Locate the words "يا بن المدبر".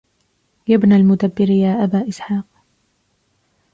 0.67-1.49